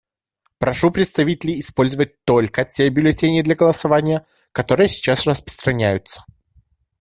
[0.57, 6.25] Прошу представителей использовать только те бюллетени для голосования, которые сейчас распространяются.